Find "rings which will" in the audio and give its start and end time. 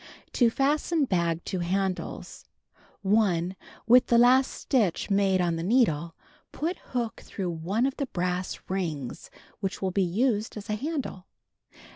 8.67-9.91